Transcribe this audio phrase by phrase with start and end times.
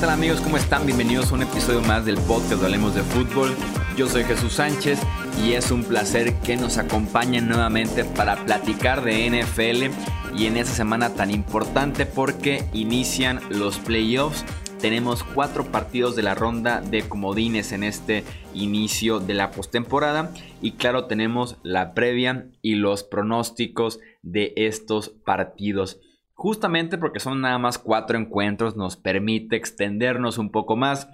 [0.00, 0.40] tal amigos?
[0.40, 0.86] ¿Cómo están?
[0.86, 3.54] Bienvenidos a un episodio más del podcast de Hablemos de Fútbol.
[3.96, 4.98] Yo soy Jesús Sánchez
[5.44, 10.74] y es un placer que nos acompañen nuevamente para platicar de NFL y en esta
[10.74, 14.44] semana tan importante porque inician los playoffs.
[14.80, 20.72] Tenemos cuatro partidos de la ronda de comodines en este inicio de la postemporada y
[20.72, 26.00] claro tenemos la previa y los pronósticos de estos partidos.
[26.34, 31.08] Justamente porque son nada más cuatro encuentros, nos permite extendernos un poco más,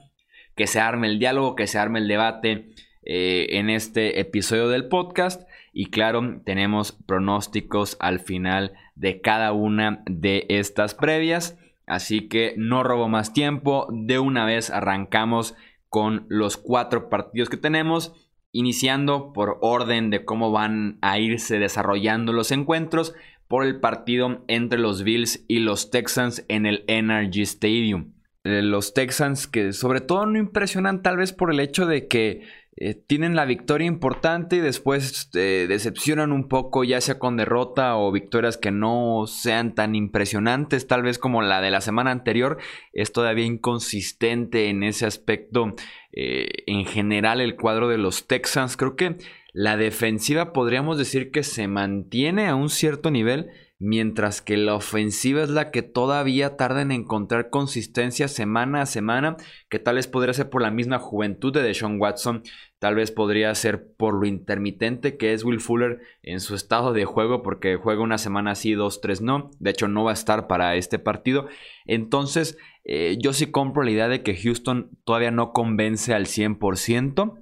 [0.57, 2.71] que se arme el diálogo, que se arme el debate
[3.03, 5.49] eh, en este episodio del podcast.
[5.73, 11.59] Y claro, tenemos pronósticos al final de cada una de estas previas.
[11.87, 13.89] Así que no robo más tiempo.
[13.91, 15.55] De una vez arrancamos
[15.89, 18.13] con los cuatro partidos que tenemos.
[18.53, 23.15] Iniciando por orden de cómo van a irse desarrollando los encuentros
[23.51, 28.13] por el partido entre los Bills y los Texans en el Energy Stadium.
[28.45, 32.43] Eh, los Texans que sobre todo no impresionan tal vez por el hecho de que
[32.77, 37.97] eh, tienen la victoria importante y después eh, decepcionan un poco ya sea con derrota
[37.97, 42.59] o victorias que no sean tan impresionantes tal vez como la de la semana anterior
[42.93, 45.75] es todavía inconsistente en ese aspecto
[46.13, 48.77] en general el cuadro de los Texans.
[48.77, 49.17] Creo que
[49.53, 55.43] la defensiva podríamos decir que se mantiene a un cierto nivel, mientras que la ofensiva
[55.43, 59.39] es la que todavía tarda en encontrar consistencia semana a semana,
[59.71, 62.43] que tal vez podría ser por la misma juventud de Deshaun Watson,
[62.79, 67.07] tal vez podría ser por lo intermitente que es Will Fuller en su estado de
[67.07, 70.47] juego, porque juega una semana sí, dos, tres no, de hecho no va a estar
[70.47, 71.49] para este partido,
[71.87, 77.40] entonces eh, yo sí compro la idea de que Houston todavía no convence al 100%,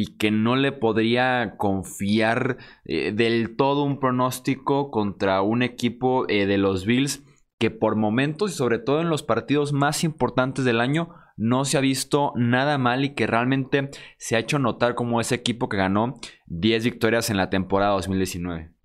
[0.00, 6.46] y que no le podría confiar eh, del todo un pronóstico contra un equipo eh,
[6.46, 7.24] de los Bills
[7.58, 11.78] que por momentos y sobre todo en los partidos más importantes del año no se
[11.78, 15.78] ha visto nada mal y que realmente se ha hecho notar como ese equipo que
[15.78, 16.14] ganó
[16.46, 18.77] 10 victorias en la temporada 2019.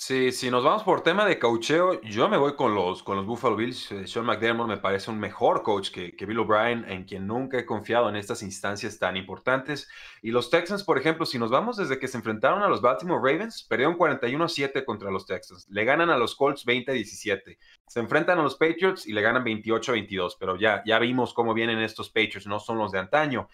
[0.00, 3.26] Sí, si nos vamos por tema de coacheo, yo me voy con los, con los
[3.26, 3.90] Buffalo Bills.
[3.90, 7.58] Eh, Sean McDermott me parece un mejor coach que, que, Bill O'Brien, en quien nunca
[7.58, 9.88] he confiado en estas instancias tan importantes.
[10.22, 13.20] Y los Texans, por ejemplo, si nos vamos desde que se enfrentaron a los Baltimore
[13.20, 15.66] Ravens, perdieron 41 a 7 contra los Texans.
[15.68, 17.58] Le ganan a los Colts 20 a 17.
[17.88, 20.36] Se enfrentan a los Patriots y le ganan 28 a 22.
[20.38, 23.48] Pero ya, ya vimos cómo vienen estos Patriots, no son los de antaño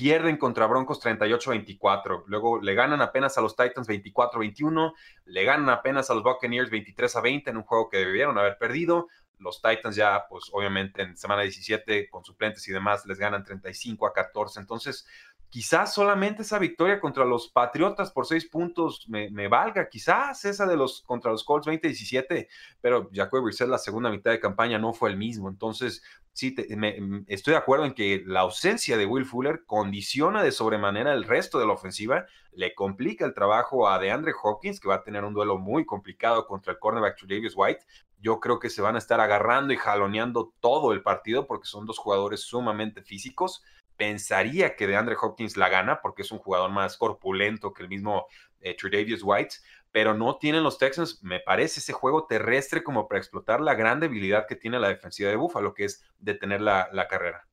[0.00, 4.94] pierden contra Broncos 38-24, luego le ganan apenas a los Titans 24-21,
[5.26, 9.08] le ganan apenas a los Buccaneers 23 20 en un juego que debieron haber perdido.
[9.38, 14.06] Los Titans ya, pues obviamente en semana 17 con suplentes y demás les ganan 35
[14.06, 14.60] a 14.
[14.60, 15.06] Entonces,
[15.50, 20.76] quizás solamente esa victoria contra los Patriotas por seis puntos me, valga, quizás esa de
[20.76, 22.48] los contra los Colts 20-17,
[22.80, 26.02] pero Jacoby Brissett la segunda mitad de campaña no fue el mismo, entonces
[26.40, 31.12] sí, mm, estoy de acuerdo en que la ausencia de Will Fuller condiciona de sobremanera
[31.12, 35.02] el resto de la ofensiva, le complica el trabajo a DeAndre Hopkins, que va a
[35.02, 37.84] tener un duelo muy complicado contra el cornerback Davis White,
[38.22, 41.84] yo creo que se van a estar agarrando y jaloneando todo el partido porque son
[41.84, 43.62] dos jugadores sumamente físicos,
[43.98, 47.90] pensaría que de Andre Hopkins la gana porque es un jugador más corpulento que el
[47.90, 48.26] mismo
[48.62, 48.76] eh,
[49.22, 49.56] White,
[49.92, 54.00] pero no tienen los Texans, me parece, ese juego terrestre como para explotar la gran
[54.00, 57.49] debilidad que tiene la defensiva de Buffalo, que es detener la, la carrera.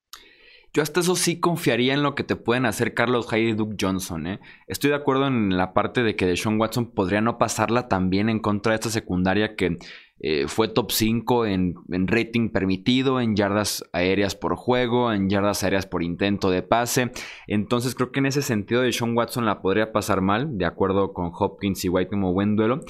[0.77, 3.77] Yo hasta eso sí confiaría en lo que te pueden hacer Carlos Hyde y Duke
[3.81, 4.27] Johnson.
[4.27, 4.39] ¿eh?
[4.67, 8.38] Estoy de acuerdo en la parte de que Deshaun Watson podría no pasarla también en
[8.39, 9.79] contra de esta secundaria que
[10.19, 15.88] eh, fue top 5 en, rating permitido, en yardas aéreas por juego, en yardas aéreas
[15.88, 17.09] por intento de pase.
[17.47, 21.11] Entonces creo que en ese sentido de Sean Watson la podría pasar mal, de acuerdo
[21.11, 22.81] con Hopkins y White como buen duelo.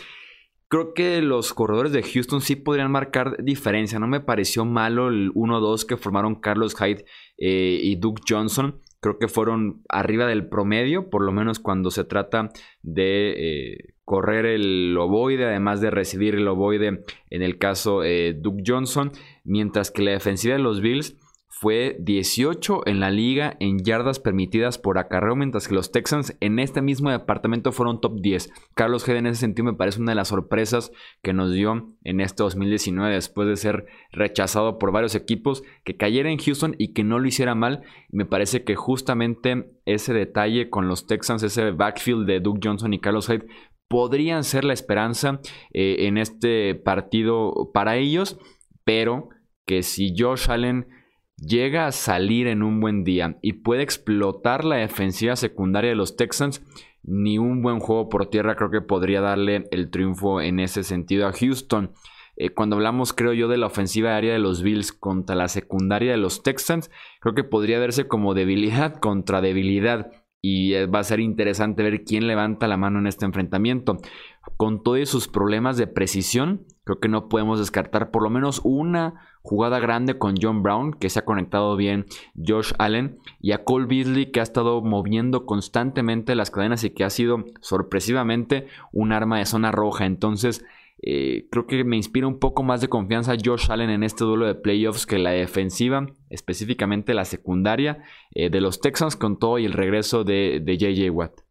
[0.70, 4.00] Creo que los corredores de Houston sí podrían marcar diferencia.
[4.00, 7.06] No me pareció malo el 1-2 que formaron Carlos Hyde
[7.38, 12.04] eh, y Duke Johnson creo que fueron arriba del promedio, por lo menos cuando se
[12.04, 12.50] trata
[12.82, 18.63] de eh, correr el ovoide, además de recibir el ovoide en el caso eh, Duke
[18.66, 19.12] Johnson,
[19.44, 21.16] mientras que la defensiva de los Bills
[21.59, 26.59] fue 18 en la liga en yardas permitidas por acarreo, mientras que los Texans en
[26.59, 28.51] este mismo departamento fueron top 10.
[28.75, 30.92] Carlos Head en ese sentido me parece una de las sorpresas
[31.24, 36.30] que nos dio en este 2019 después de ser rechazado por varios equipos, que cayera
[36.30, 37.81] en Houston y que no lo hiciera mal.
[38.12, 43.00] Me parece que justamente ese detalle con los Texans, ese backfield de Duke Johnson y
[43.00, 43.48] Carlos Hyde,
[43.88, 45.39] podrían ser la esperanza
[45.74, 48.38] eh, en este partido para ellos,
[48.83, 49.30] pero
[49.65, 50.86] que si Josh Allen
[51.38, 56.16] llega a salir en un buen día y puede explotar la defensiva secundaria de los
[56.16, 56.63] Texans,
[57.04, 61.28] ni un buen juego por tierra creo que podría darle el triunfo en ese sentido
[61.28, 61.92] a Houston.
[62.36, 66.12] eh, cuando hablamos, creo yo, de la ofensiva aérea de los Bills contra la secundaria
[66.12, 70.12] de los Texans, creo que podría verse como debilidad contra debilidad.
[70.42, 73.98] Y eh, va a ser interesante ver quién levanta la mano en este enfrentamiento.
[74.56, 79.22] Con todos sus problemas de precisión, creo que no podemos descartar por lo menos una
[79.42, 82.06] jugada grande con John Brown, que se ha conectado bien
[82.36, 87.04] Josh Allen, y a Cole Beasley, que ha estado moviendo constantemente las cadenas y que
[87.04, 90.06] ha sido sorpresivamente un arma de zona roja.
[90.06, 90.66] Entonces,
[91.04, 94.48] eh, creo que me inspira un poco más de confianza Josh Allen en este duelo
[94.48, 99.66] de playoffs que la defensiva, específicamente la secundaria eh, de los Texans con todo y
[99.66, 101.42] el regreso de, JJ Watt.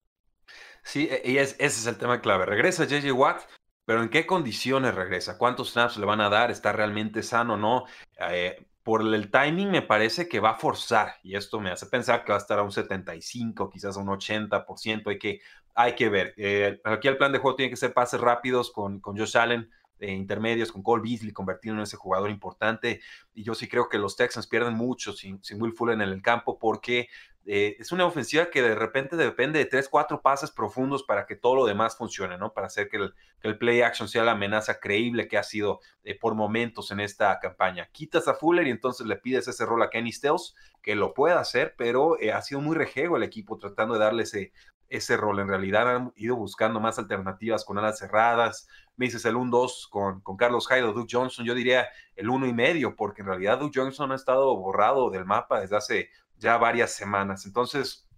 [0.83, 2.47] Sí, e, y ese es el tema clave.
[2.47, 3.43] Regresa JJ Watt,
[3.87, 5.39] pero ¿en qué condiciones regresa?
[5.39, 6.51] ¿Cuántos snaps le van a dar?
[6.51, 7.85] ¿Está realmente sano o no?
[8.31, 12.25] Eh, por el timing me parece que va a forzar y esto me hace pensar
[12.25, 15.07] que va a estar a un 75, quizás a un 80%.
[15.07, 15.41] Hay que,
[15.75, 16.35] hay que ver.
[16.37, 19.71] Eh, aquí el plan de juego tiene que ser pases rápidos con, con Josh Allen,
[19.99, 23.01] eh, intermedios, con Cole Beasley, convertirlo en ese jugador importante.
[23.35, 26.23] Y yo sí creo que los Texans pierden mucho sin, sin Will Fuller en el
[26.23, 27.09] campo porque
[27.49, 31.37] eh, es una ofensiva que de repente depende de tres, cuatro pases profundos para que
[31.37, 32.53] todo lo demás funcione, ¿no?
[32.53, 36.35] Para hacer que el, play action sea la amenaza creíble que ha sido eh, por
[36.35, 37.89] momentos en esta campaña.
[37.93, 41.39] Quitas a Fuller y entonces le pides ese rol a Kenny Stills, que lo pueda
[41.39, 44.53] hacer, pero eh, ha sido muy rejego el equipo tratando de darle ese,
[44.89, 45.39] ese rol.
[45.39, 48.69] En realidad han ido buscando más alternativas con alas cerradas.
[48.97, 51.45] Me dices el 1-2 con, con Carlos Hyde o Duke Johnson.
[51.45, 55.25] Yo diría el 1 y medio, porque en realidad Duke Johnson ha estado borrado del
[55.25, 57.47] mapa desde hace ya varias semanas.
[57.47, 58.09] Entonces,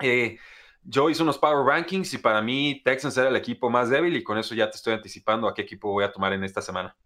[0.00, 0.38] eh,
[0.82, 4.22] yo hice unos Power Rankings y para mí Texans era el equipo más débil y
[4.22, 6.96] con eso ya te estoy anticipando a qué equipo voy a tomar en esta semana.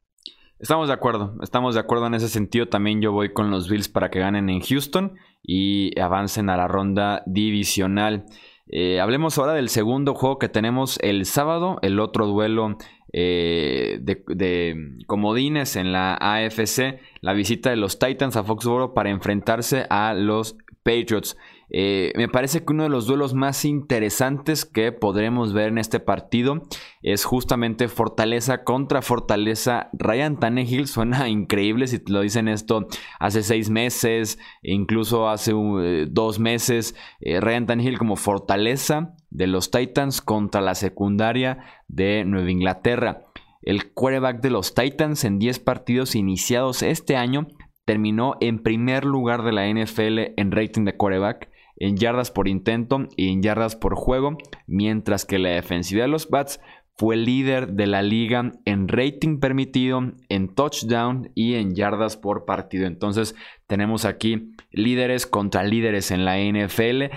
[0.58, 2.68] Estamos de acuerdo, estamos de acuerdo en ese sentido.
[2.68, 6.68] También yo voy con los Bills para que ganen en Houston y avancen a la
[6.68, 8.24] ronda divisional.
[8.68, 12.78] Eh, hablemos ahora del segundo juego que tenemos el sábado, el otro duelo
[13.12, 14.74] eh, de,
[15.06, 20.58] comodines en la AFC, la visita de los Titans a Foxborough para enfrentarse a los
[20.82, 21.38] Patriots.
[21.70, 26.00] Eh, me parece que uno de los duelos más interesantes que podremos ver en este
[26.00, 26.64] partido
[27.00, 29.88] es justamente Fortaleza contra Fortaleza.
[29.94, 32.88] Ryan Tannehill suena increíble si te lo dicen esto
[33.18, 36.94] hace seis meses, incluso hace eh, dos meses.
[37.22, 43.24] Ryan Tannehill como Fortaleza de los Titans contra la secundaria de Nueva Inglaterra.
[43.64, 47.48] El quarterback de los Titans en 10 partidos iniciados este año
[47.84, 53.08] terminó en primer lugar de la NFL en rating de quarterback, en yardas por intento
[53.16, 56.60] y en yardas por juego, mientras que la defensiva de los Bats
[56.96, 62.86] fue líder de la liga en rating permitido, en touchdown y en yardas por partido.
[62.86, 63.34] Entonces
[63.66, 67.14] tenemos aquí líderes contra líderes en la NFL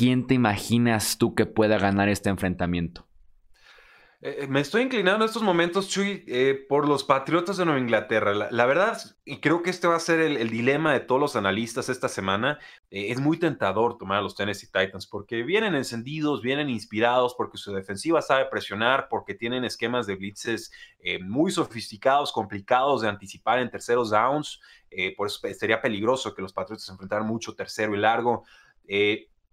[0.00, 3.06] ¿quién te imaginas tú que pueda ganar este enfrentamiento?
[4.22, 8.34] Eh, me estoy inclinando en estos momentos, Chuy, eh, por los Patriotas de Nueva Inglaterra.
[8.50, 11.88] La, verdad, y creo que este va a ser el, dilema de todos los analistas
[11.88, 12.58] esta semana,
[12.90, 17.56] eh, es muy tentador tomar a los Tennessee Titans porque vienen encendidos, vienen inspirados, porque
[17.56, 20.70] su defensiva sabe presionar, porque tienen esquemas de blitzes
[21.22, 24.60] muy sofisticados, complicados de anticipar en terceros downs.
[25.16, 28.44] por eso sería peligroso que los Patriotas enfrentaran mucho tercero y largo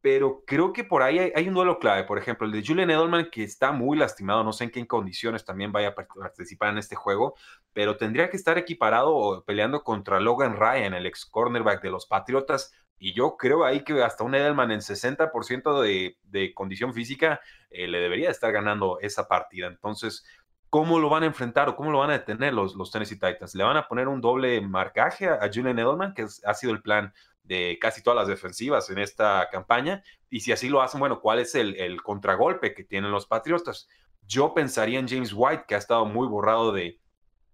[0.02, 2.04] pero creo que por ahí hay, un duelo clave.
[2.04, 5.44] Por ejemplo, el de Julian Edelman, que está muy lastimado, no sé en qué condiciones
[5.44, 7.36] también vaya a participar en este juego,
[7.74, 12.06] pero tendría que estar equiparado o peleando contra Logan Ryan, el ex cornerback de los
[12.06, 12.74] Patriotas.
[13.00, 17.40] Y yo creo ahí que hasta un Edelman en 60% de, condición física
[17.70, 19.68] eh, le debería estar ganando esa partida.
[19.68, 20.26] Entonces,
[20.70, 23.56] ¿cómo lo van a enfrentar o cómo lo van a detener los, los Tennessee Titans?
[23.56, 27.14] ¿Le van a poner un doble marcaje a, Julian Edelman, que ha sido el plan
[27.48, 30.04] de casi todas las defensivas en esta campaña.
[30.30, 33.88] Y si así lo hacen, bueno, ¿cuál es el, contragolpe que tienen los Patriotas?
[34.28, 37.00] Yo pensaría en James White, que ha estado muy borrado de,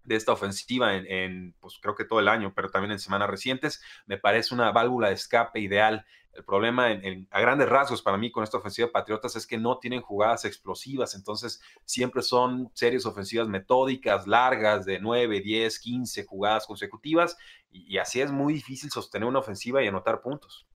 [0.08, 3.82] esta ofensiva en, pues creo que todo el año, pero también en semanas recientes.
[4.06, 6.88] Me parece una válvula de escape ideal el problema
[7.30, 10.44] a grandes rasgos para mí con esta ofensiva de Patriotas es que no tienen jugadas
[10.44, 17.36] explosivas, entonces siempre son series ofensivas metódicas, largas, de 9, 10, 15 jugadas consecutivas,
[17.70, 20.66] y, así es muy difícil sostener una ofensiva y anotar puntos.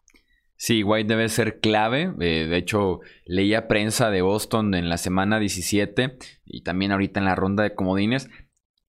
[0.58, 2.14] Sí, White debe ser clave.
[2.20, 7.26] Eh, de hecho, leía prensa de Boston en la semana 17 y también ahorita en
[7.26, 8.30] la ronda de comodines.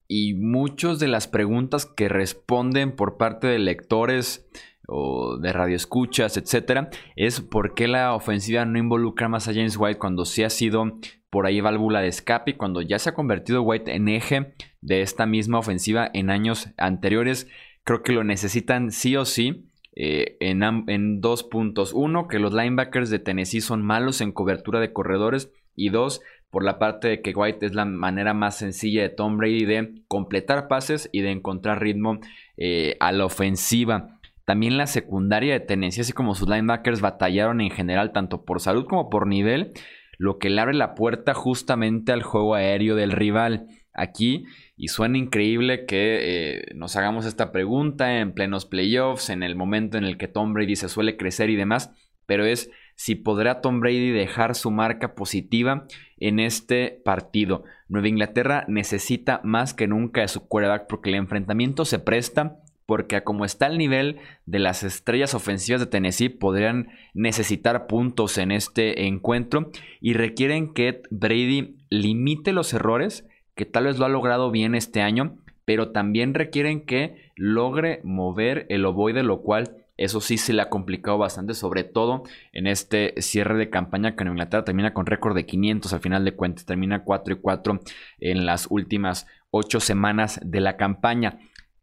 [0.09, 4.49] Y muchas de las preguntas que responden por parte de lectores
[4.87, 9.99] o de radioescuchas, etcétera, es por qué la ofensiva no involucra más a James White
[9.99, 10.99] cuando sí ha sido
[11.31, 15.27] por ahí válvula de escape, cuando ya se ha convertido White en eje de esta
[15.27, 17.49] misma ofensiva en años anteriores.
[17.85, 19.67] Creo que lo necesitan sí o sí.
[19.97, 21.93] Eh, en, en, dos puntos.
[21.93, 25.53] Uno, que los linebackers de Tennessee son malos en cobertura de corredores.
[25.77, 26.21] Y dos,
[26.51, 30.03] por la parte de que White es la manera más sencilla de Tom Brady de
[30.09, 32.21] completar pases y de encontrar ritmo
[32.57, 34.20] eh, a la ofensiva.
[34.45, 38.87] También la secundaria de Tennessee, así como sus linebackers batallaron en general, tanto por salud
[38.87, 39.73] como por nivel,
[40.19, 43.67] lo que le abre la puerta justamente al juego aéreo del rival.
[43.93, 44.45] Aquí,
[44.77, 46.19] y suena increíble que
[46.59, 50.53] eh, nos hagamos esta pregunta en plenos playoffs, en el momento en el que Tom
[50.53, 51.91] Brady se suele crecer y demás,
[52.27, 55.87] pero es si podrá Tom Brady dejar su marca positiva
[56.19, 57.65] en este partido.
[57.89, 62.59] Nueva Inglaterra necesita más que nunca de su quarterback porque el enfrentamiento se presta
[62.91, 68.51] porque como está el nivel de las estrellas ofensivas de Tennessee, podrían necesitar puntos en
[68.51, 69.71] este encuentro
[70.01, 75.03] y requieren que Brady limite los errores, que tal vez lo ha logrado bien este
[75.03, 80.63] año, pero también requieren que logre mover el ovoide, lo cual eso sí se le
[80.63, 85.07] ha complicado bastante, sobre todo en este cierre de campaña que en Inglaterra termina con
[85.07, 87.81] récord de 500 al final de cuentas, termina 4 y 4
[88.19, 91.39] en las últimas 8 semanas de la campaña.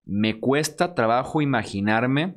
[0.08, 2.36] Me cuesta trabajo imaginarme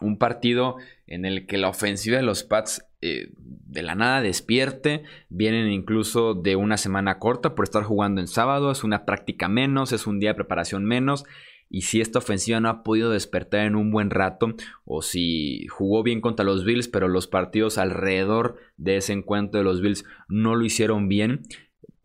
[0.00, 0.76] un partido
[1.06, 5.02] en el que la ofensiva de los Pats eh, de la nada despierte.
[5.28, 8.70] Vienen incluso de una semana corta por estar jugando en sábado.
[8.70, 11.24] Es una práctica menos, es un día de preparación menos.
[11.68, 16.04] Y si esta ofensiva no ha podido despertar en un buen rato, o si jugó
[16.04, 20.54] bien contra los Bills, pero los partidos alrededor de ese encuentro de los Bills no
[20.54, 21.42] lo hicieron bien,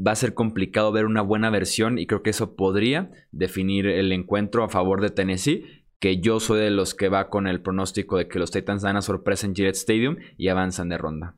[0.06, 4.12] va a ser complicado ver una buena versión y creo que eso podría definir el
[4.12, 8.18] encuentro a favor de Tennessee, que yo soy de los que va con el pronóstico
[8.18, 11.36] de que los Titans dan a sorpresa en Gillette Stadium y avanzan de ronda.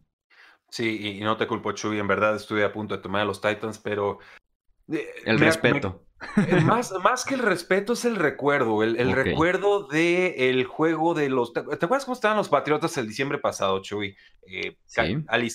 [0.70, 3.42] Sí, y no te culpo, Chuy, en verdad estuve a punto de tomar a los
[3.42, 4.20] Titans, pero...
[4.92, 6.03] Eh, el respeto.
[6.66, 11.54] más, más que el respeto es el recuerdo, el, recuerdo del el juego de los...
[11.54, 14.16] ¿Te acuerdas cómo estaban los Patriotas el diciembre pasado, Chuy?
[14.48, 14.78] Eh,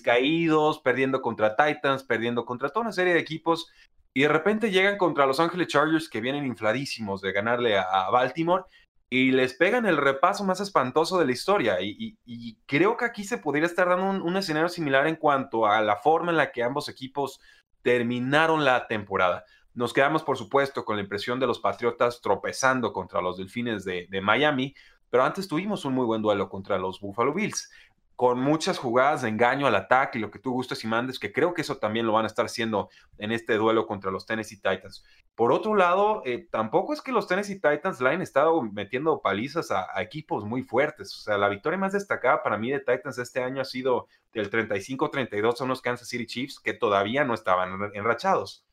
[0.02, 3.70] caídos, perdiendo contra Titans, perdiendo contra toda una serie de equipos,
[4.14, 8.64] y de repente llegan contra Los Ángeles Chargers que vienen infladísimos de ganarle a, Baltimore,
[9.10, 11.78] y les pegan el repaso más espantoso de la historia.
[11.80, 15.80] Y, creo que aquí se podría estar dando un, un escenario similar en cuanto a
[15.80, 17.40] la forma en la que ambos equipos
[17.82, 19.44] terminaron la temporada.
[19.78, 24.20] Nos quedamos, por supuesto, con la impresión de los Patriotas tropezando contra los Delfines de,
[24.20, 24.74] Miami,
[25.08, 27.70] pero antes tuvimos un muy buen duelo contra los Buffalo Bills,
[28.16, 31.54] con muchas jugadas de engaño al ataque lo que tú gustes y mandes, que creo
[31.54, 35.04] que eso también lo van a estar haciendo en este duelo contra los Tennessee Titans.
[35.36, 39.70] Por otro lado, eh, tampoco es que los Tennessee Titans le hayan estado metiendo palizas
[39.70, 41.14] a, equipos muy fuertes.
[41.14, 44.50] O sea, la victoria más destacada para mí de Titans este año ha sido del
[44.50, 48.64] 35-32 son los Kansas City Chiefs, que todavía no estaban enrachados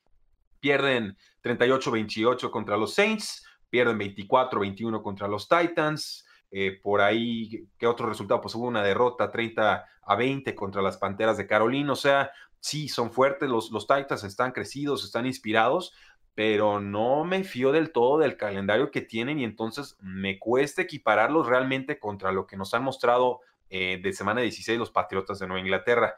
[0.66, 6.26] pierden 38-28 contra los Saints, pierden 24-21 contra los Titans.
[6.50, 8.42] Eh, por ahí, ¿qué otro resultado?
[8.42, 11.94] Pues hubo una derrota 30 a 20 contra las Panteras de Carolina.
[11.94, 15.94] O sea, sí, son fuertes, los, los Titans están crecidos, están inspirados,
[16.34, 21.46] pero no me fío del todo del calendario que tienen y entonces me cuesta equipararlos
[21.46, 25.62] realmente contra lo que nos han mostrado eh, de semana 16 los Patriotas de Nueva
[25.62, 26.16] Inglaterra.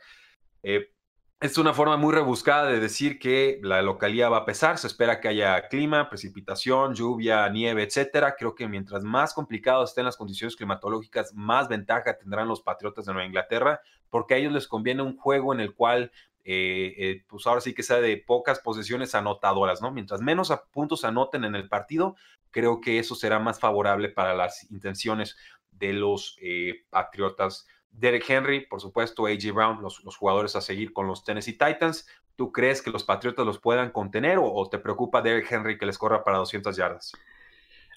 [0.64, 0.94] Eh,
[1.40, 4.80] es una forma muy rebuscada de decir que la localidad va a pesar.
[4.80, 8.36] Se espera que haya clima, precipitación, lluvia, nieve, etcétera.
[8.36, 13.14] Creo que mientras más complicadas estén las condiciones climatológicas, más ventaja tendrán los Patriotas de
[13.14, 16.12] Nueva Inglaterra, porque a ellos les conviene un juego en el cual,
[16.44, 19.92] eh, eh, pues ahora sí que sea de pocas posesiones anotadoras, ¿no?
[19.92, 22.16] Mientras menos puntos anoten en el partido,
[22.50, 25.38] creo que eso será más favorable para las intenciones
[25.72, 27.68] de los eh, Patriotas
[27.98, 29.52] Derek Henry, por supuesto, A.J.
[29.52, 32.08] Brown, los, jugadores a seguir con los Tennessee Titans.
[32.36, 35.98] ¿Tú crees que los Patriotas los puedan contener o, te preocupa Derek Henry que les
[35.98, 37.12] corra para 200 yardas?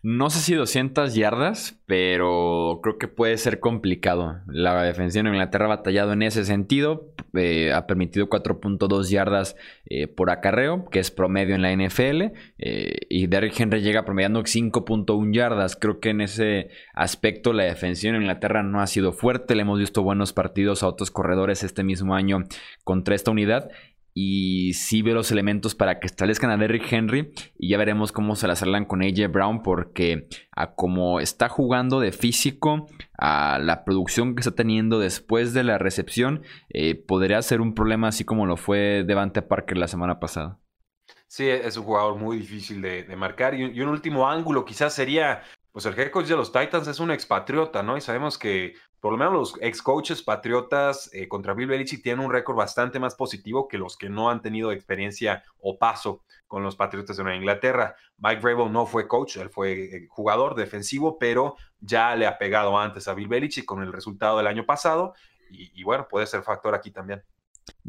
[0.03, 4.41] No sé si 200 yardas, pero creo que puede ser complicado.
[4.47, 7.13] La defensiva de Inglaterra ha batallado en ese sentido.
[7.35, 12.33] Eh, ha permitido 4.2 yardas eh, por acarreo, que es promedio en la NFL.
[12.57, 15.77] Eh, y Derrick Henry llega promediando 5.1 yardas.
[15.77, 19.55] Creo que en ese aspecto la defensiva de Inglaterra no ha sido fuerte.
[19.55, 22.45] Le hemos visto buenos partidos a otros corredores este mismo año
[22.85, 23.69] contra esta unidad
[24.15, 28.37] y sí veo los elementos para que establezcan a Derrick Henry y ya veremos cómo
[28.37, 32.87] se las arreglan con AJ Brown porque a como está jugando de físico,
[33.19, 38.09] a la producción que está teniendo después de la recepción, eh, podría ser un problema
[38.09, 40.61] así como lo fue Devante Parker la semana pasada.
[41.31, 45.87] Sí, es un jugador muy difícil de, marcar y, un último ángulo quizás sería pues
[45.87, 47.97] el head coach de los Titans es un expatriota, ¿no?
[47.97, 52.25] Y sabemos que por lo menos los ex coaches patriotas eh, contra Bill Belichick tienen
[52.25, 56.63] un récord bastante más positivo que los que no han tenido experiencia o paso con
[56.65, 57.95] los Patriotas de Nueva Inglaterra.
[58.19, 62.77] Mike Vrabel no fue coach, él fue eh, jugador defensivo, pero ya le ha pegado
[62.77, 65.15] antes a Bill Belichick con el resultado del año pasado
[65.51, 67.23] y, y bueno, puede ser factor aquí también.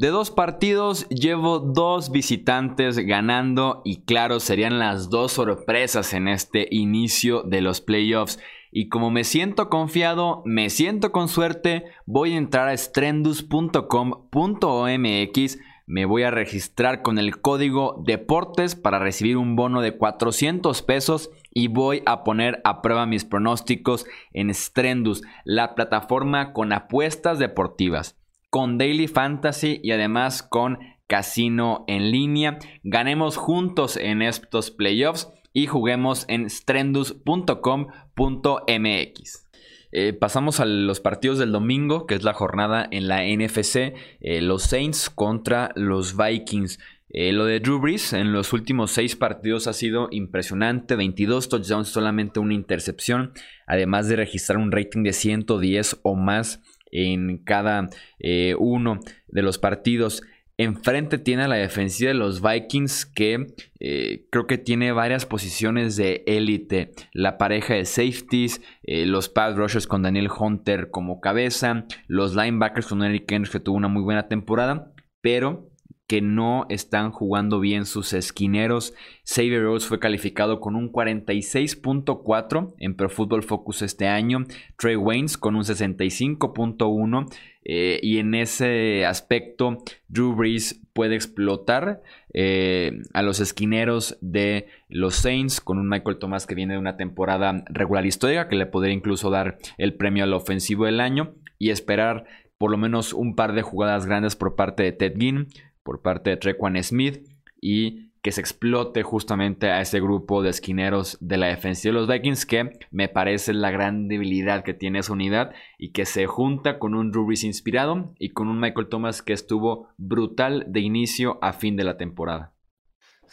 [0.02, 6.66] De dos partidos llevo dos visitantes ganando y claro serían las dos sorpresas en este
[6.72, 8.40] inicio de los playoffs.
[8.72, 16.04] Y como me siento confiado, me siento con suerte, voy a entrar a strendus.com.omx, me
[16.04, 21.68] voy a registrar con el código deportes para recibir un bono de 400 pesos y
[21.68, 28.16] voy a poner a prueba mis pronósticos en Strendus, la plataforma con apuestas deportivas
[28.52, 32.58] con Daily Fantasy y además con Casino en línea.
[32.82, 39.48] Ganemos juntos en estos playoffs y juguemos en strendus.com.mx.
[39.90, 43.94] Eh, pasamos a los partidos del domingo, que es la jornada en la NFC.
[44.20, 46.78] Eh, los Saints contra los Vikings.
[47.08, 50.94] Eh, lo de Drew Brees en los últimos seis partidos ha sido impresionante.
[50.94, 53.32] 22 touchdowns, solamente una intercepción.
[53.66, 56.60] Además de registrar un rating de 110 o más
[56.92, 57.88] en cada
[58.20, 60.22] eh, uno de los partidos.
[60.58, 63.46] Enfrente tiene a la defensiva de los Vikings que
[63.80, 66.92] eh, creo que tiene varias posiciones de élite.
[67.12, 72.86] La pareja de safeties, eh, los pass rushers con Daniel Hunter como cabeza, los linebackers
[72.86, 75.71] con Eric Kendricks que tuvo una muy buena temporada, pero
[76.06, 78.94] que no están jugando bien sus esquineros.
[79.24, 84.44] Xavier Rhodes fue calificado con un 46.4 en Pro Football Focus este año.
[84.76, 87.32] Trey Waynes con un 65.1.
[87.64, 89.78] Eh, y en ese aspecto,
[90.08, 92.02] Drew Brees puede explotar
[92.34, 96.96] eh, a los esquineros de los Saints con un Michael Thomas que viene de una
[96.96, 101.70] temporada regular histórica que le podría incluso dar el premio al ofensivo del año y
[101.70, 102.24] esperar
[102.58, 105.48] por lo menos un par de jugadas grandes por parte de Ted Ginn
[105.82, 107.26] por parte de Trequan Smith
[107.60, 112.08] y que se explote justamente a ese grupo de esquineros de la defensiva de los
[112.08, 116.78] Vikings que me parece la gran debilidad que tiene esa unidad y que se junta
[116.78, 121.52] con un Rubis inspirado y con un Michael Thomas que estuvo brutal de inicio a
[121.52, 122.51] fin de la temporada.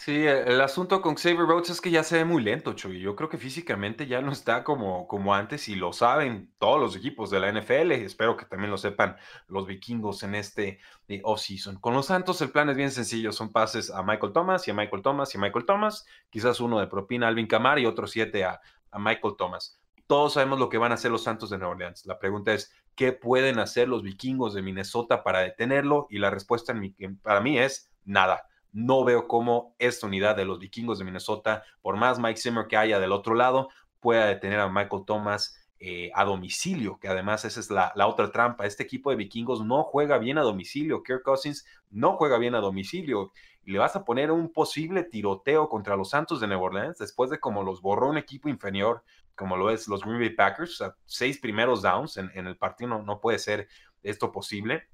[0.01, 3.01] Sí, e, el asunto con Xavier Rhodes es que ya se ve muy lento, Chuy.
[3.01, 6.95] Yo creo que físicamente ya no está como, como antes y lo saben todos los
[6.95, 7.91] equipos de la NFL.
[7.91, 9.17] Espero que también lo sepan
[9.49, 11.81] los vikingos en este eh, off-season.
[11.81, 13.33] Con los Santos el plan es bien sencillo.
[13.33, 16.05] Son pases a Michael Thomas y a Michael Thomas y a Michael Thomas.
[16.29, 19.81] Quizás uno de propina a Alvin Kamar y otro siete a, a Michael Thomas.
[20.07, 22.05] Todos sabemos lo que van a hacer los Santos de Nueva Orleans.
[22.05, 26.07] La pregunta es, ¿qué pueden hacer los vikingos de Minnesota para detenerlo?
[26.09, 26.73] Y la respuesta
[27.21, 31.97] para mí es nada no veo cómo esta unidad de los vikingos de Minnesota, por
[31.97, 36.25] más Mike Zimmer que haya del otro lado, pueda detener a Michael Thomas eh, a
[36.25, 38.65] domicilio, que además esa es la, otra trampa.
[38.65, 41.03] Este equipo de vikingos no juega bien a domicilio.
[41.03, 43.32] Kirk Cousins no juega bien a domicilio.
[43.63, 47.29] Y le vas a poner un posible tiroteo contra los Santos de Nueva Orleans después
[47.29, 49.03] de como los borró un equipo inferior,
[49.36, 50.84] como lo es los Green Bay Packers.
[51.05, 53.69] seis primeros downs en, el partido no puede ser
[54.03, 54.89] esto posible.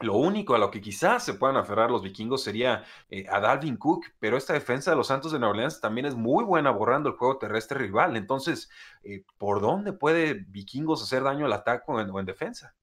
[0.00, 3.76] Lo único a lo que quizás se puedan aferrar los vikingos sería eh, a Dalvin
[3.76, 7.08] Cook, pero esta defensa de los Santos de Nueva Orleans también es muy buena borrando
[7.08, 8.16] el juego terrestre rival.
[8.16, 8.70] Entonces,
[9.02, 12.74] eh, ¿por dónde puede vikingos hacer daño al ataque o en, defensa?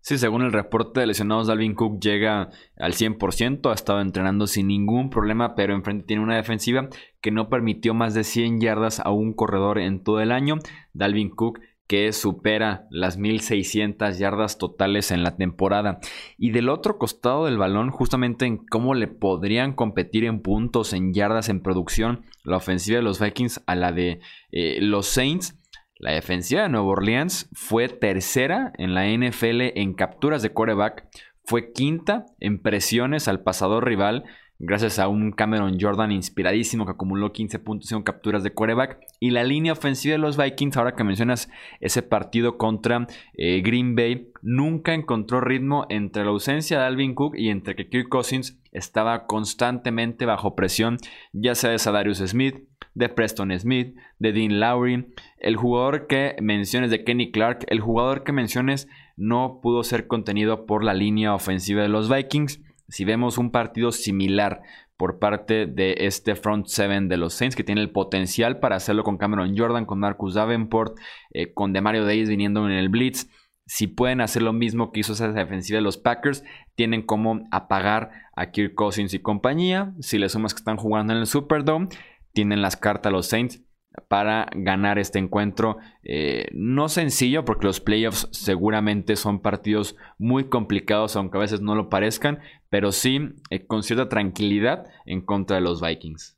[0.00, 4.66] Sí, según el reporte de lesionados, Dalvin Cook llega al 100%, ha estado entrenando sin
[4.66, 6.88] ningún problema, pero enfrente tiene una defensiva
[7.20, 10.56] que no permitió más de 100 yardas a un corredor en todo el año.
[10.92, 15.98] Dalvin Cook que supera las 1600 yardas totales en la temporada.
[16.36, 21.14] Y del otro costado del balón, justamente en cómo le podrían competir en puntos, en
[21.14, 24.20] yardas, en producción, la ofensiva de los Vikings a la de
[24.52, 25.58] eh, los Saints.
[25.96, 31.08] La defensiva de Nueva Orleans fue tercera en la NFL en capturas de quarterback,
[31.42, 34.24] fue quinta en presiones al pasador rival
[34.60, 38.98] gracias a un Cameron Jordan inspiradísimo que acumuló 15 puntos en capturas de quarterback.
[39.20, 43.94] Y la línea ofensiva de los Vikings, ahora que mencionas ese partido contra eh, Green
[43.94, 48.60] Bay, nunca encontró ritmo entre la ausencia de Alvin Cook y entre que Kirk Cousins
[48.72, 50.98] estaba constantemente bajo presión,
[51.32, 52.56] ya sea de Sadarius Smith,
[52.94, 55.06] de Preston Smith, de Dean Lowry,
[55.38, 60.66] el jugador que menciones de Kenny Clark, el jugador que menciones no pudo ser contenido
[60.66, 64.62] por la línea ofensiva de los Vikings si vemos un partido similar
[64.96, 69.04] por parte de este front seven de los Saints, que tiene el potencial para hacerlo
[69.04, 70.98] con Cameron Jordan, con Marcus Davenport,
[71.32, 73.28] eh, con Demario Days viniendo en el blitz.
[73.64, 76.42] Si pueden hacer lo mismo que hizo esa defensiva de los Packers,
[76.74, 79.92] tienen como apagar a Kirk Cousins y compañía.
[80.00, 81.88] Si le sumas que están jugando en el Superdome,
[82.32, 83.62] tienen las cartas los Saints
[84.08, 85.78] para ganar este encuentro.
[86.02, 91.74] Eh, no sencillo porque los playoffs seguramente son partidos muy complicados, aunque a veces no
[91.74, 96.36] lo parezcan, pero sí eh, con cierta tranquilidad en contra de los Vikings.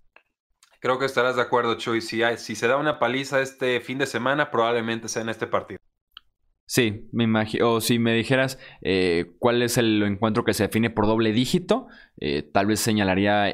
[0.81, 2.01] Creo que estarás de acuerdo, Chuy.
[2.01, 5.79] Si, si se da una paliza este fin de semana, probablemente sea en este partido.
[6.67, 7.73] Sí, me imagino.
[7.73, 11.89] O si me dijeras eh, cuál es el encuentro que se define por doble dígito,
[12.53, 13.53] tal vez señalaría,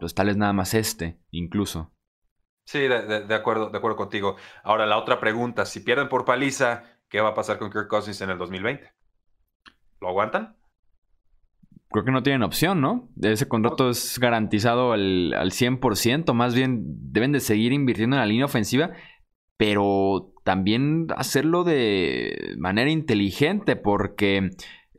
[0.00, 1.92] pues tal vez nada más este, incluso.
[2.68, 4.36] Sí, de, acuerdo, de acuerdo contigo.
[4.62, 8.20] Ahora, la otra pregunta, si pierden por paliza, ¿qué va a pasar con Kirk Cousins
[8.20, 8.92] en el 2020?
[10.02, 10.54] ¿Lo aguantan?
[11.88, 13.08] Creo que no tienen opción, ¿no?
[13.22, 18.26] Ese contrato es garantizado al, al 100%, más bien deben de seguir invirtiendo en la
[18.26, 18.90] línea ofensiva,
[19.56, 24.50] pero también hacerlo de manera inteligente porque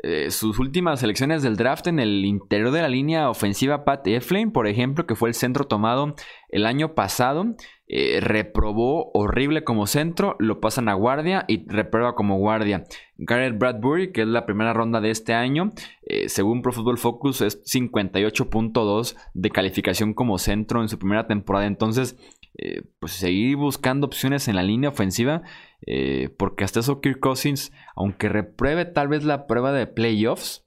[0.02, 4.52] eh, sus últimas selecciones del draft en el interior de la línea ofensiva, Pat Eflin,
[4.52, 6.16] por ejemplo, que fue el centro tomado
[6.48, 7.56] el año pasado,
[7.88, 12.86] eh, reprobó horrible como centro, lo pasan a guardia y reprueba como guardia.
[13.18, 15.72] Garrett Bradbury, que es la primera ronda de este año,
[16.04, 21.66] eh, según Pro Football Focus, es 58.2 de calificación como centro en su primera temporada.
[21.66, 22.16] Entonces,
[23.00, 25.44] pues seguir buscando opciones en la línea ofensiva.
[25.86, 30.66] Eh, porque hasta eso Kirk Cousins, aunque repruebe tal vez la prueba de playoffs,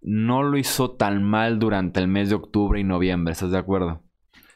[0.00, 3.32] no lo hizo tan mal durante el mes de octubre y noviembre.
[3.32, 4.02] ¿Estás de acuerdo?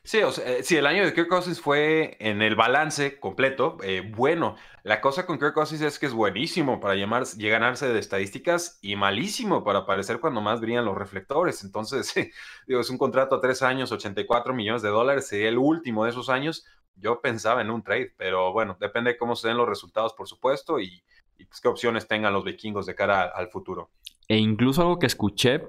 [0.03, 3.77] Sí, eh, sí, el año de Kirk Cousins fue en el balance completo.
[4.17, 8.97] bueno, la cosa con Kirk Cousins es que es buenísimo para ganarse de estadísticas y
[8.97, 11.63] malísimo para aparecer cuando más brillan los reflectores.
[11.65, 12.15] Entonces,
[12.67, 16.11] digo, es un contrato a tres años, 84 millones de dólares, sería el último de
[16.11, 16.65] esos años.
[16.97, 20.29] Yo pensaba en un trade, pero bueno, depende de cómo se den los resultados, por
[20.29, 21.03] supuesto, y,
[21.37, 23.91] pues, qué opciones tengan los vikingos de cara al futuro.
[24.29, 25.63] E incluso algo que escuché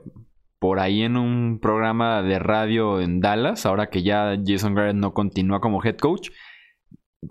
[0.60, 5.14] por ahí en un programa de radio en Dallas, ahora que ya Jason Garrett no
[5.14, 6.30] continúa como head coach,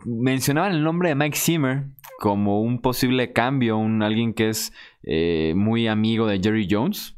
[0.04, 1.84] mencionaban el nombre de Mike Zimmer
[2.18, 4.72] como un posible cambio, un alguien que es
[5.02, 7.16] eh, muy amigo de Jerry Jones.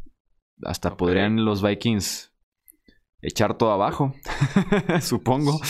[0.65, 2.32] Hasta podrían los Vikings
[3.23, 4.15] echar todo abajo,
[5.01, 5.61] supongo.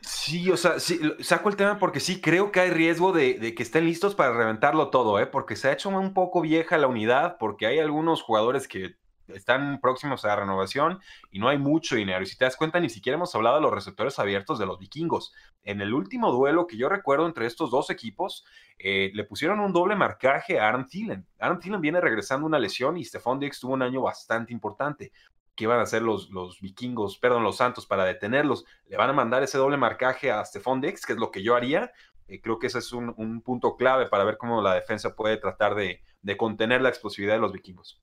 [0.00, 0.74] Sí, o sea,
[1.20, 4.90] saco el tema porque sí creo que hay riesgo de, que estén listos para reventarlo
[4.90, 5.26] todo, ¿eh?
[5.26, 8.94] porque se ha hecho un poco vieja la unidad, porque hay algunos jugadores que
[9.34, 12.22] están próximos a la renovación y no hay mucho dinero.
[12.22, 14.78] Y si te das cuenta, ni siquiera hemos hablado de los receptores abiertos de los
[14.78, 15.32] vikingos.
[15.62, 18.44] En el último duelo que yo recuerdo entre estos dos equipos,
[18.78, 21.26] eh, le pusieron un doble marcaje a Aaron Thielen.
[21.38, 25.12] Aaron Thielen viene regresando una lesión y Stephon Diggs tuvo un año bastante importante.
[25.60, 28.64] ¿Qué van a hacer los, los vikingos, perdón, los santos para detenerlos?
[28.88, 31.54] ¿Le van a mandar ese doble marcaje a Stephon Diggs, que es lo que yo
[31.54, 31.92] haría?
[32.28, 35.74] Eh, creo que ese es un, punto clave para ver cómo la defensa puede tratar
[35.74, 36.00] de
[36.38, 38.00] contener la explosividad de los vikingos.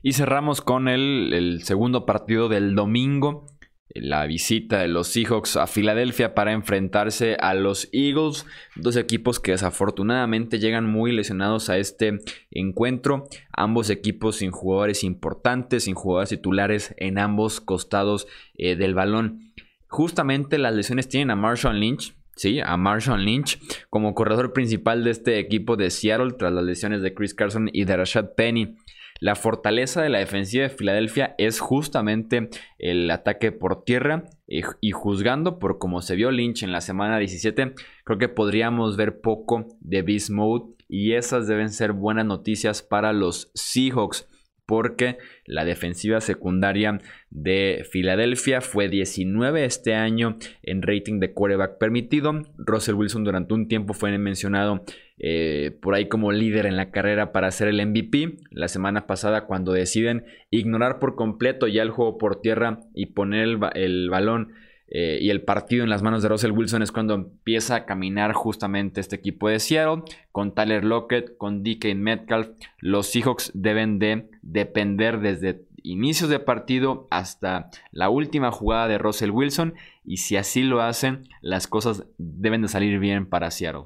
[0.00, 3.44] Y cerramos con el, el segundo partido del domingo
[3.94, 9.52] la visita de los Seahawks a Filadelfia para enfrentarse a los Eagles, dos equipos que
[9.52, 16.94] desafortunadamente llegan muy lesionados a este encuentro, ambos equipos sin jugadores importantes, sin jugadores titulares
[16.98, 18.26] en ambos costados
[18.56, 19.52] eh, del balón.
[19.88, 23.58] Justamente las lesiones tienen a Marshall Lynch, Sí, a Marshall Lynch
[23.90, 27.84] como corredor principal de este equipo de Seattle tras las lesiones de Chris Carson y
[27.84, 28.74] de Rashad Penny.
[29.22, 35.60] La fortaleza de la defensiva de Filadelfia es justamente el ataque por tierra y, juzgando
[35.60, 40.02] por cómo se vio Lynch en la semana 17, creo que podríamos ver poco de
[40.02, 44.28] Beast Mode y esas deben ser buenas noticias para los Seahawks
[44.66, 46.98] porque la defensiva secundaria
[47.30, 52.42] de Filadelfia fue 19 este año en rating de quarterback permitido.
[52.58, 54.84] Russell Wilson durante un tiempo fue mencionado
[55.22, 58.38] eh, por ahí como líder en la carrera para ser el MVP.
[58.50, 63.48] La semana pasada cuando deciden ignorar por completo ya el juego por tierra y poner
[63.74, 64.52] el balón
[64.94, 68.34] eh, y el partido en las manos de Russell Wilson es cuando empieza a caminar
[68.34, 70.02] justamente este equipo de Seattle.
[70.32, 77.08] Con Tyler Lockett, con DK Metcalf, los Seahawks deben de depender desde inicios de partido
[77.10, 79.72] hasta la última jugada de Russell Wilson.
[80.04, 83.84] Y si así lo hacen, las cosas deben de salir bien para Seattle.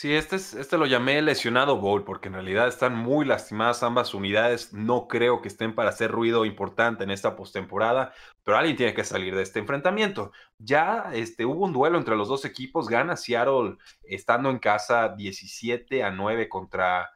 [0.00, 4.14] Sí, este, es, este lo llamé lesionado bowl porque en realidad están muy lastimadas ambas
[4.14, 4.72] unidades.
[4.72, 8.12] No creo que estén para hacer ruido importante en esta postemporada,
[8.44, 10.30] pero alguien tiene que salir de este enfrentamiento.
[10.56, 12.88] Ya este, hubo un duelo entre los dos equipos.
[12.88, 17.10] Gana Seattle estando en casa 17 a 9 contra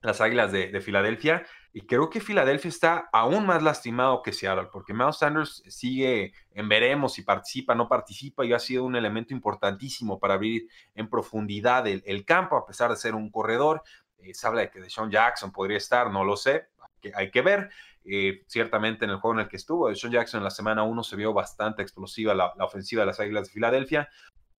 [0.00, 1.44] las Águilas de, de Filadelfia.
[1.76, 6.70] Y creo que Filadelfia está aún más lastimado que Seattle, porque Miles Sanders sigue en
[6.70, 11.86] veremos si participa no participa y ha sido un elemento importantísimo para abrir en profundidad
[11.86, 13.82] el, campo, a pesar de ser un corredor.
[14.16, 16.68] Eh, se habla de que Deshaun Jackson podría estar, no lo sé,
[17.14, 17.68] hay que ver.
[18.06, 21.02] Eh, ciertamente en el juego en el que estuvo, Deshaun Jackson en la semana 1
[21.02, 24.08] se vio bastante explosiva la, ofensiva de las Águilas de Filadelfia.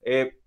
[0.04, 0.38] Eh,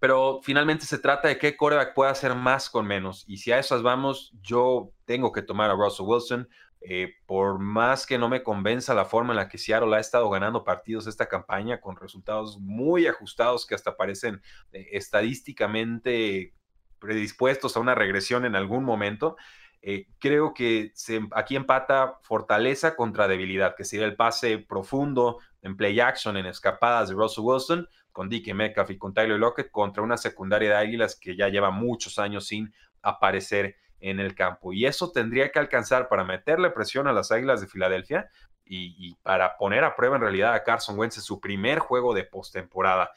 [0.00, 3.24] pero finalmente se trata de qué coreback puede hacer más con menos.
[3.28, 6.48] Y si a esas vamos, yo tengo que tomar a Russell Wilson.
[6.80, 10.30] Eh, por más que no me convenza la forma en la que Seattle ha estado
[10.30, 14.40] ganando partidos esta campaña con resultados muy ajustados que hasta parecen
[14.72, 16.54] eh, estadísticamente
[16.98, 19.36] predispuestos a una regresión en algún momento.
[19.82, 25.76] Eh, creo que se, aquí empata fortaleza contra debilidad, que sería el pase profundo en
[25.76, 30.02] play action, en escapadas de Russell Wilson, con Dickie Metcalf y con Tyler Lockett, contra
[30.02, 34.72] una secundaria de Águilas que ya lleva muchos años sin aparecer en el campo.
[34.72, 38.30] Y eso tendría que alcanzar para meterle presión a las Águilas de Filadelfia
[38.64, 42.24] y, para poner a prueba en realidad a Carson Wentz en su primer juego de
[42.24, 43.10] postemporada.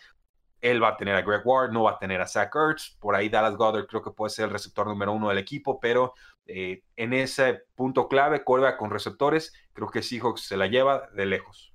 [0.61, 2.97] Él va a tener a Greg Ward, no va a tener a Zach Ertz.
[2.99, 6.13] Por ahí Dallas Goddard creo que puede ser el receptor número uno del equipo, pero
[6.47, 11.25] eh, en ese punto clave, Corva con receptores, creo que Seahawks se la lleva de
[11.25, 11.72] lejos.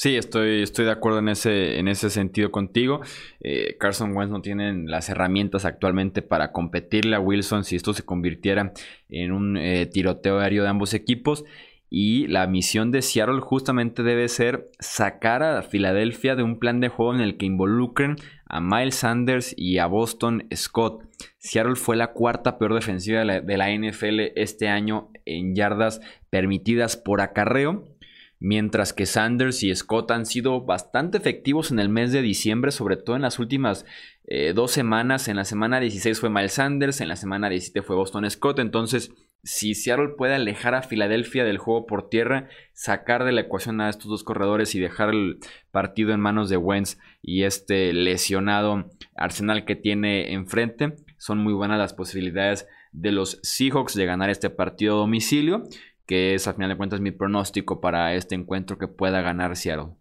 [0.00, 3.00] Sí, estoy, estoy de acuerdo en ese, en ese sentido contigo.
[3.40, 8.04] Eh, Carson Wentz no tiene las herramientas actualmente para competirle a Wilson si esto se
[8.04, 8.72] convirtiera
[9.08, 11.44] en un eh, tiroteo aéreo de ambos equipos.
[11.90, 16.90] Y la misión de Seattle justamente debe ser sacar a Filadelfia de un plan de
[16.90, 18.14] juego en el que involucren
[18.46, 21.02] a Miles Sanders y a Boston Scott.
[21.38, 27.20] Seattle fue la cuarta peor defensiva de la, NFL este año en yardas permitidas por
[27.20, 27.97] acarreo.
[28.40, 32.96] Mientras que Sanders y Scott han sido bastante efectivos en el mes de diciembre, sobre
[32.96, 33.84] todo en las últimas
[34.24, 35.26] eh, dos semanas.
[35.28, 38.58] En la semana 16 fue Miles Sanders, en la semana 17 fue Boston Scott.
[38.58, 39.10] Entonces,
[39.42, 43.88] si Seattle puede alejar a Filadelfia del juego por tierra, sacar de la ecuación a
[43.88, 45.38] estos dos corredores y dejar el
[45.70, 51.78] partido en manos de Wentz y este lesionado Arsenal que tiene enfrente, son muy buenas
[51.78, 55.64] las posibilidades de los Seahawks de ganar este partido a domicilio,
[56.08, 59.94] que es a final de cuentas mi pronóstico para este encuentro que pueda ganar Seattle.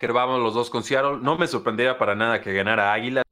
[0.00, 1.18] Que vamos los dos con Seattle.
[1.20, 3.22] No me sorprendería para nada que ganara Águila.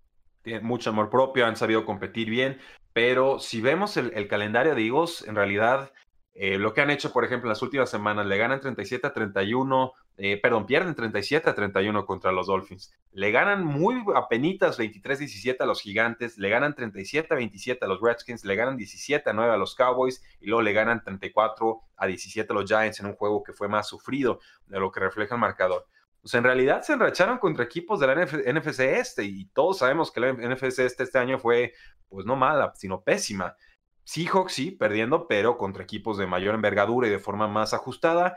[0.42, 2.58] Tiene mucho amor propio, han sabido competir bien.
[2.92, 5.92] Pero si vemos el, calendario de Eagles, en realidad
[6.34, 9.14] eh, lo que han hecho, por ejemplo, en las últimas semanas, le ganan 37 a
[9.14, 12.94] 31, eh, perdón, pierden 37 a 31 contra los Dolphins.
[13.12, 18.00] Le ganan muy apenitas 23-17 a los Gigantes, le ganan 37 a 27 a los
[18.00, 22.06] Redskins, le ganan 17 a 9 a los Cowboys y luego le ganan 34 a
[22.06, 25.34] 17 a los Giants en un juego que fue más sufrido de lo que refleja
[25.34, 25.86] el marcador.
[26.20, 30.20] Pues en realidad se enracharon contra equipos de la NFC este y todos sabemos que
[30.20, 31.74] la NFC este este año fue
[32.08, 33.56] pues no mala, sino pésima.
[34.04, 38.36] Seahawks sí, perdiendo, pero contra equipos de mayor envergadura y de forma más ajustada,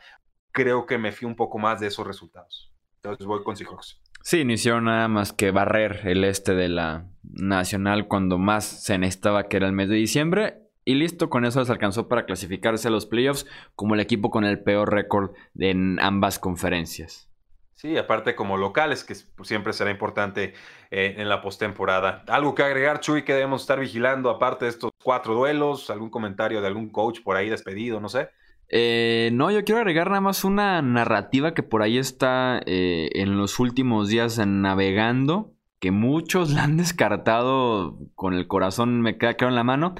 [0.57, 2.73] creo que me fui un poco más de esos resultados.
[2.95, 4.01] Entonces voy con Seahawks.
[4.23, 8.97] Sí, no hicieron nada más que barrer el este de la Nacional cuando más se
[8.97, 10.63] necesitaba, que era el mes de diciembre.
[10.83, 14.45] Y listo, con eso les alcanzó para clasificarse a los playoffs como el equipo con
[14.45, 17.29] el peor récord en ambas conferencias.
[17.75, 20.55] Sí, aparte como locales, que siempre será importante
[20.89, 22.23] eh, en la postemporada.
[22.29, 25.91] ¿Algo que agregar, Chuy, que debemos estar vigilando aparte de estos cuatro duelos?
[25.91, 27.99] ¿Algún comentario de algún coach por ahí despedido?
[27.99, 28.29] No sé.
[28.69, 33.37] Eh, no, yo quiero agregar nada más una narrativa que por ahí está eh, en
[33.37, 39.55] los últimos días navegando, que muchos la han descartado con el corazón me queda en
[39.55, 39.95] la mano,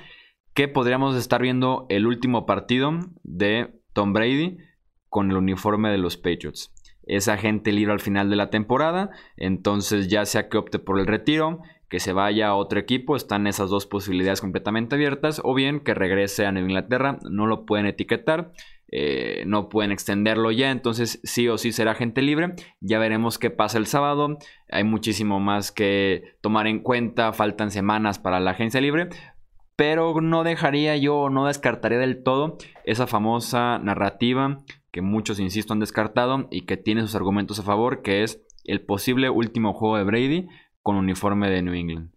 [0.54, 2.92] que podríamos estar viendo el último partido
[3.24, 4.58] de Tom Brady
[5.10, 6.74] con el uniforme de los Patriots.
[7.04, 11.08] Es agente libre al final de la temporada, entonces ya sea que opte por el
[11.08, 15.80] retiro, que se vaya a otro equipo, están esas dos posibilidades completamente abiertas, o bien
[15.80, 18.52] que regrese a Nueva Inglaterra, no lo pueden etiquetar,
[18.90, 23.50] eh, no pueden extenderlo ya, entonces sí o sí será agente libre, ya veremos qué
[23.50, 24.38] pasa el sábado,
[24.70, 29.10] hay muchísimo más que tomar en cuenta, faltan semanas para la agencia libre,
[29.76, 34.58] pero no dejaría yo, no descartaría del todo esa famosa narrativa
[34.92, 38.82] que muchos, insisto, han descartado y que tiene sus argumentos a favor, que es el
[38.82, 40.48] posible último juego de Brady
[40.88, 42.14] con uniforme de New England.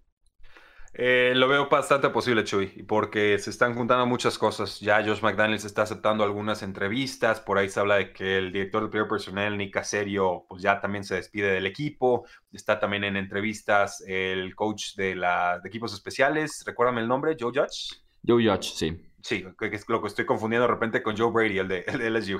[0.94, 4.78] Eh, lo veo bastante posible, Chuy, porque se están juntando muchas cosas.
[4.78, 8.84] Ya Josh McDaniels está aceptando algunas entrevistas, por ahí se habla de que el director
[8.84, 12.26] de primer personal, Nick Caserio, pues ya también se despide del equipo.
[12.52, 17.50] Está también en entrevistas el coach de, la, de equipos especiales, recuérdame el nombre, Joe
[17.52, 18.00] Judge.
[18.24, 19.04] Joe Judge, sí.
[19.20, 22.38] Sí, es lo que estoy confundiendo de repente con Joe Brady, el de, el LSU.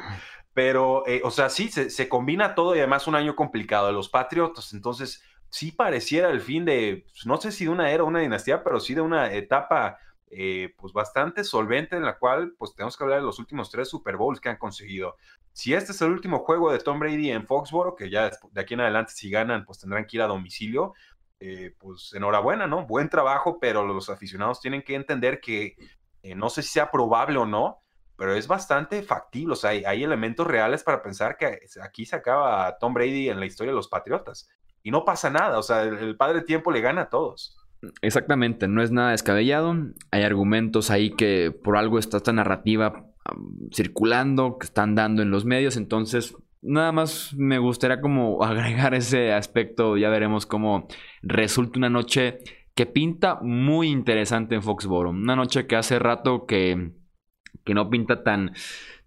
[0.52, 4.08] Pero, eh, o sea, sí, se, combina todo y además un año complicado de los
[4.08, 4.72] Patriots.
[4.72, 8.20] Entonces, sí pareciera el fin de, pues, no sé si de una era o una
[8.20, 9.98] dinastía, pero sí de una etapa
[10.32, 13.88] eh, pues bastante solvente en la cual pues tenemos que hablar de los últimos tres
[13.88, 15.16] Super Bowls que han conseguido.
[15.52, 18.74] Si este es el último juego de Tom Brady en Foxborough, que ya de aquí
[18.74, 20.94] en adelante si ganan pues tendrán que ir a domicilio,
[21.40, 22.86] eh, pues enhorabuena, ¿no?
[22.86, 25.74] Buen trabajo, pero los aficionados tienen que entender que
[26.22, 27.82] eh, no sé si sea probable o no,
[28.16, 29.54] pero es bastante factible.
[29.54, 33.46] O sea, hay, elementos reales para pensar que aquí se acaba Tom Brady en la
[33.46, 34.48] historia de los Patriotas.
[34.82, 35.58] Y no pasa nada.
[35.58, 37.56] O sea, el, padre tiempo le gana a todos.
[38.02, 39.74] Exactamente, no es nada descabellado.
[40.10, 43.06] Hay argumentos ahí que por algo está esta narrativa
[43.72, 45.76] circulando, que están dando en los medios.
[45.76, 49.96] Entonces, nada más me gustaría como agregar ese aspecto.
[49.96, 50.88] Ya veremos cómo
[51.22, 52.38] resulta una noche
[52.74, 55.10] que pinta muy interesante en Foxboro.
[55.10, 56.92] Una noche que hace rato que,
[57.64, 58.52] que no pinta tan,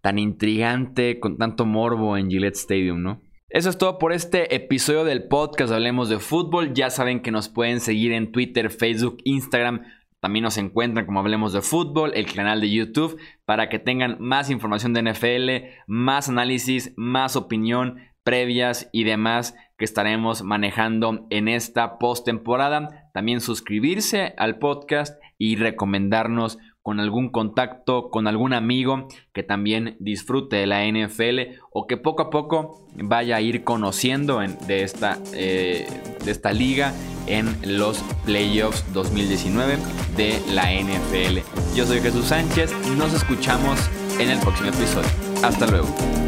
[0.02, 3.22] tan intrigante, con tanto morbo en Gillette Stadium, ¿no?
[3.54, 6.74] Eso es todo por este episodio del podcast Hablemos de Fútbol.
[6.74, 9.84] Ya saben que nos pueden seguir en Twitter, Facebook, Instagram.
[10.20, 14.50] También nos encuentran como Hablemos de Fútbol, el canal de YouTube, para que tengan más
[14.50, 22.00] información de NFL, más análisis, más opinión, previas y demás que estaremos manejando en esta
[22.00, 23.12] postemporada.
[23.14, 30.58] También suscribirse al podcast y recomendarnos con algún contacto, con algún amigo que también disfrute
[30.58, 35.88] de la NFL o que poco a poco vaya a ir conociendo de, esta, eh,
[36.24, 36.94] de esta liga
[37.26, 39.78] en los playoffs 2019
[40.18, 41.40] de la NFL.
[41.76, 43.80] Yo soy Jesús Sánchez, nos escuchamos
[44.20, 45.10] en el próximo episodio.
[45.42, 46.23] Hasta luego.